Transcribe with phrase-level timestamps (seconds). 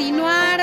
[0.00, 0.60] Continuar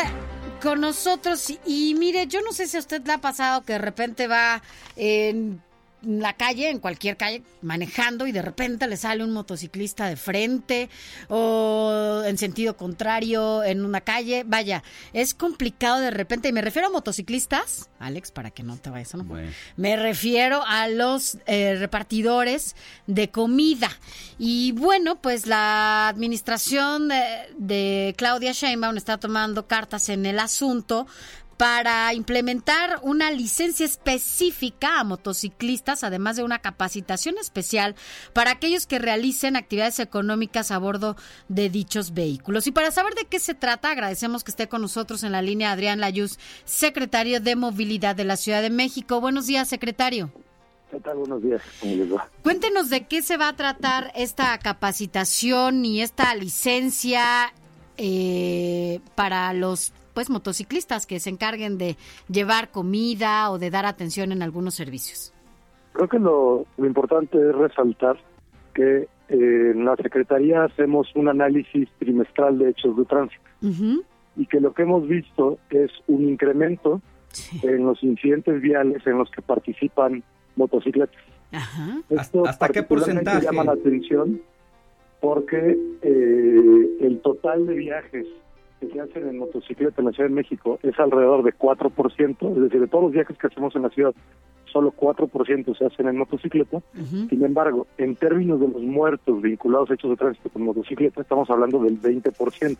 [0.63, 1.53] con nosotros.
[1.63, 4.63] Y mire, yo no sé si a usted le ha pasado que de repente va
[4.95, 5.61] en
[6.01, 10.89] la calle, en cualquier calle, manejando y de repente le sale un motociclista de frente
[11.27, 14.43] o en sentido contrario en una calle.
[14.45, 14.83] Vaya,
[15.13, 16.49] es complicado de repente.
[16.49, 19.23] Y me refiero a motociclistas, Alex, para que no te vayas a no.
[19.23, 19.51] Bueno.
[19.75, 22.75] Me refiero a los eh, repartidores
[23.07, 23.89] de comida.
[24.37, 27.23] Y bueno, pues la administración de,
[27.57, 31.07] de Claudia Sheinbaum está tomando cartas en el asunto
[31.57, 37.95] para implementar una licencia específica a motociclistas, además de una capacitación especial
[38.33, 41.15] para aquellos que realicen actividades económicas a bordo
[41.49, 42.67] de dichos vehículos.
[42.67, 45.71] Y para saber de qué se trata, agradecemos que esté con nosotros en la línea
[45.71, 49.19] Adrián Layuz, secretario de Movilidad de la Ciudad de México.
[49.19, 50.31] Buenos días, secretario.
[50.91, 51.17] ¿Qué tal?
[51.17, 51.61] Buenos días.
[51.81, 52.29] ¿Cómo les va?
[52.43, 57.51] Cuéntenos de qué se va a tratar esta capacitación y esta licencia
[57.97, 61.95] eh, para los pues motociclistas que se encarguen de
[62.27, 65.31] llevar comida o de dar atención en algunos servicios.
[65.93, 68.17] Creo que lo, lo importante es resaltar
[68.73, 74.03] que eh, en la Secretaría hacemos un análisis trimestral de hechos de tránsito Ujú.
[74.37, 76.99] y que lo que hemos visto es un incremento
[77.29, 77.59] Sí.
[77.61, 80.23] en los incidentes viales en los que participan
[80.55, 81.21] motocicletas.
[81.51, 82.01] Ajá.
[82.09, 83.45] Esto ¿Hasta qué porcentaje?
[83.45, 84.41] llama la atención
[85.21, 88.25] porque eh, el total de viajes
[88.79, 92.61] que se hacen en motocicleta en la Ciudad de México es alrededor de 4%, es
[92.61, 94.13] decir, de todos los viajes que hacemos en la ciudad,
[94.71, 96.77] solo 4% se hacen en motocicleta.
[96.77, 97.27] Ujú.
[97.29, 101.49] Sin embargo, en términos de los muertos vinculados a hechos de tránsito con motocicleta, estamos
[101.49, 102.77] hablando del 20%.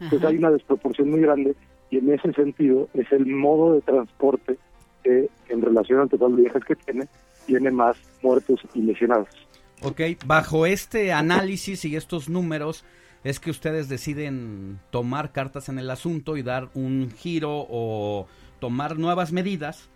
[0.00, 1.54] Entonces hay una desproporción muy grande
[1.90, 4.58] y en ese sentido es el modo de transporte
[5.02, 7.08] que en relación al total de viajes que tiene,
[7.46, 9.28] tiene más muertos y lesionados.
[9.82, 12.84] Ok, bajo este análisis y estos números
[13.28, 18.26] es que ustedes deciden tomar cartas en el asunto y dar un giro o
[18.58, 19.90] tomar nuevas medidas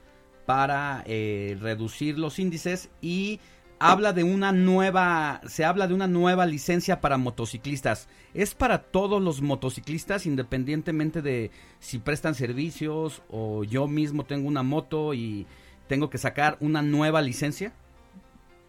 [0.45, 3.41] para eh, reducir los índices y
[3.79, 8.07] habla de una nueva, se habla de una nueva licencia para motociclistas.
[8.35, 14.63] ¿Es para todos los motociclistas independientemente de si prestan servicios o yo mismo tengo una
[14.63, 15.47] moto y
[15.87, 17.73] tengo que sacar una nueva licencia?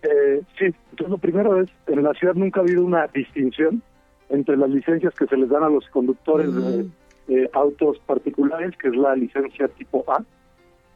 [0.03, 0.73] Eh, sí,
[1.05, 3.83] lo primero es, en la ciudad nunca ha habido una distinción
[4.29, 6.87] entre las licencias que se les dan a los conductores de
[7.27, 10.23] eh, autos particulares, que es la licencia tipo A,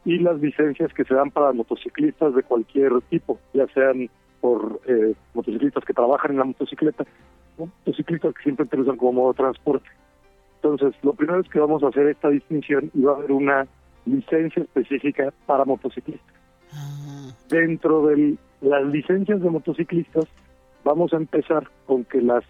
[0.04, 4.08] y las licencias que se dan para motociclistas de cualquier tipo, ya sean
[4.40, 7.04] por eh, motociclistas que trabajan en la motocicleta,
[7.58, 9.88] motociclistas que siempre usan como modo de transporte.
[10.62, 13.66] Entonces, lo primero es que vamos a hacer esta distinción y va a haber una
[14.06, 16.34] licencia específica para motociclistas.
[16.72, 20.24] Ah, dentro de las licencias de motociclistas,
[20.84, 22.44] vamos a empezar con que las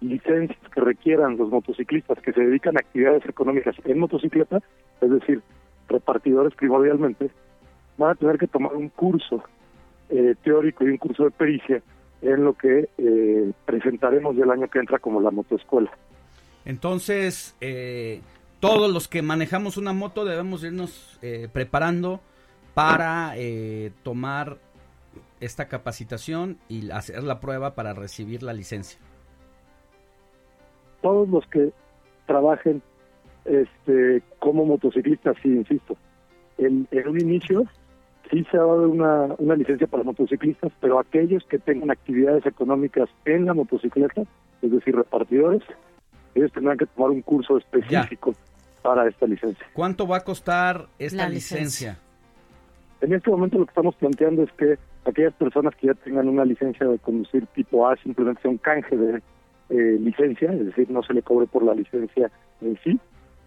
[0.00, 4.60] licencias que requieran los motociclistas que se dedican a actividades económicas en motocicleta,
[5.00, 5.42] es decir,
[5.88, 7.30] repartidores primordialmente,
[7.98, 9.42] van a tener que tomar un curso
[10.08, 11.82] eh, teórico y un curso de pericia
[12.22, 15.90] en lo que eh, presentaremos del año que entra como la motoescuela.
[16.64, 18.20] Entonces, eh,
[18.60, 22.20] todos los que manejamos una moto debemos irnos eh, preparando
[22.74, 23.34] para
[24.04, 24.58] tomar
[25.40, 28.98] esta capacitación y hacer la prueba para recibir la licencia.
[31.02, 31.70] Todos los que
[32.26, 32.82] trabajen
[33.44, 35.96] este como motociclistas, sí, insisto,
[36.58, 37.64] en, en un inicio
[38.30, 43.08] sí se ha dado una, una licencia para motociclistas, pero aquellos que tengan actividades económicas
[43.24, 44.22] en la motocicleta,
[44.62, 45.62] es decir, repartidores,
[46.34, 48.32] ellos tendrán que tomar un curso específico
[48.82, 49.66] para esta licencia.
[49.72, 51.96] ¿Cuánto va a costar esta La licencia?
[51.96, 51.98] licencia.
[53.00, 56.44] En este momento lo que estamos planteando es que aquellas personas que ya tengan una
[56.44, 59.22] licencia de conducir tipo A simplemente sea un canje de
[59.70, 62.30] eh, licencia, es decir, no se le cobre por la licencia
[62.60, 62.98] en sí,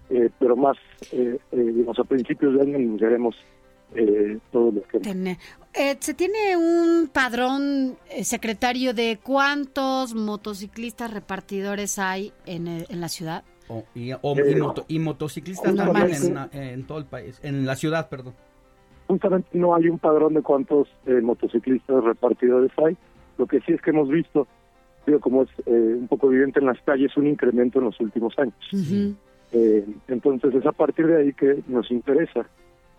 [0.09, 0.77] eh, pero más,
[1.11, 3.35] eh, eh, digamos, a principios de año anunciaremos
[3.95, 4.97] eh, todo lo que...
[5.75, 13.01] Eh, ¿Se tiene un padrón, eh, secretario, de cuántos motociclistas repartidores hay en, el- en
[13.01, 13.43] la ciudad?
[13.69, 16.09] O- y, o- Eh, y moto- y motociclistas también
[16.53, 18.33] en, en todo el país, en la ciudad, perdón.
[19.07, 22.95] Justamente no hay un padrón de cuántos eh, motociclistas repartidores hay,
[23.37, 24.47] lo que sí es que hemos visto
[25.05, 28.33] digo, como es eh, un poco evidente en las calles, un incremento en los últimos
[28.38, 28.55] años.
[29.51, 32.47] Eh, entonces es a partir de ahí que nos interesa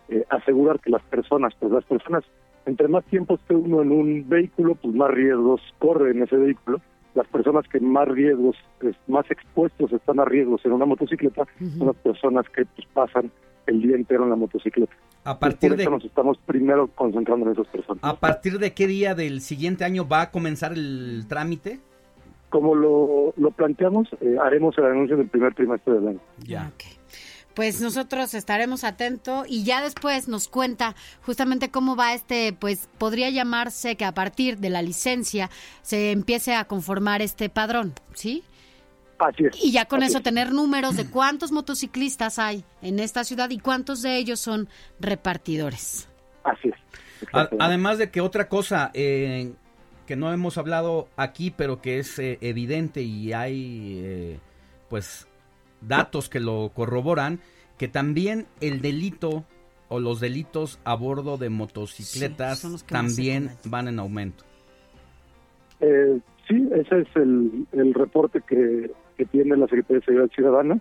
[0.07, 2.23] eh, asegurar que las personas, pues las personas,
[2.65, 6.79] entre más tiempo esté uno en un vehículo, pues más riesgos corre en ese vehículo.
[7.13, 8.57] Las personas que más riesgos,
[9.07, 11.47] más expuestos están a riesgos en una motocicleta
[11.77, 13.31] son las personas que pues, pasan
[13.67, 14.93] el día entero en la motocicleta.
[15.23, 18.03] A partir de nos estamos primero concentrando en esas personas.
[18.03, 21.79] ¿A partir de qué día del siguiente año va a comenzar el trámite?
[22.55, 26.19] Como lo, lo planteamos, eh, haremos el anuncio del primer trimestre del año.
[26.37, 26.71] Ya.
[27.53, 33.29] Pues nosotros estaremos atentos y ya después nos cuenta justamente cómo va este, pues podría
[33.29, 35.49] llamarse que a partir de la licencia
[35.81, 38.41] se empiece a conformar este padrón, ¿sí?
[39.19, 39.61] Así es.
[39.61, 44.01] Y ya con eso tener números de cuántos motociclistas hay en esta ciudad y cuántos
[44.01, 44.69] de ellos son
[45.01, 46.07] repartidores.
[46.45, 46.75] Así es.
[47.59, 49.51] Además de que otra cosa eh,
[50.05, 54.39] que no hemos hablado aquí, pero que es eh, evidente y hay eh,
[54.89, 55.27] pues
[55.81, 57.39] datos que lo corroboran,
[57.77, 59.45] que también el delito
[59.89, 64.43] o los delitos a bordo de motocicletas también van en aumento.
[65.79, 70.79] Eh, sí, ese es el, el reporte que, que, tiene la Secretaría de Seguridad Ciudadana.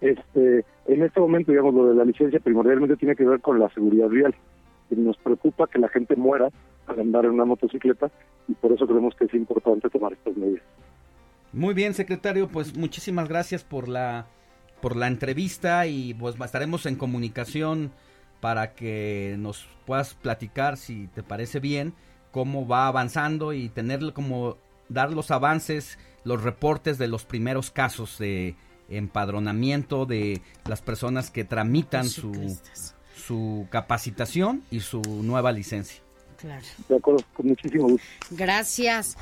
[0.00, 3.68] Este, en este momento, digamos, lo de la licencia primordialmente tiene que ver con la
[3.70, 4.34] seguridad vial.
[4.90, 6.48] Y nos preocupa que la gente muera
[6.86, 8.10] al andar en una motocicleta
[8.48, 10.64] y por eso creemos que es importante tomar estas medidas.
[11.52, 14.26] Muy bien, secretario, pues muchísimas gracias por la
[14.80, 17.92] por la entrevista y pues estaremos en comunicación
[18.40, 21.94] para que nos puedas platicar si te parece bien
[22.30, 24.58] cómo va avanzando y tener como
[24.88, 28.54] dar los avances, los reportes de los primeros casos de
[28.88, 32.56] empadronamiento de las personas que tramitan su,
[33.16, 36.05] su capacitación y su nueva licencia.
[36.38, 36.64] Claro.
[36.88, 38.06] De acuerdo, con muchísimo gusto.
[38.30, 39.16] Gracias.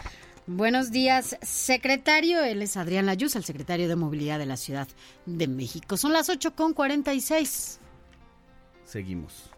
[0.46, 2.42] Buenos días, secretario.
[2.42, 4.88] Él es Adrián Layuz, el secretario de Movilidad de la Ciudad
[5.24, 5.96] de México.
[5.96, 7.80] Son las 8 con 46.
[8.84, 9.53] Seguimos.